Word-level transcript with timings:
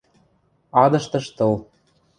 Адыштыш 0.83 1.25
тыл... 1.37 1.53